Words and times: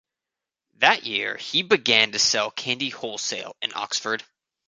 That 0.77 1.03
year 1.03 1.37
he 1.37 1.61
began 1.61 2.11
to 2.13 2.17
sell 2.17 2.49
candy 2.49 2.89
wholesale 2.89 3.55
in 3.61 3.71
Oxford. 3.75 4.23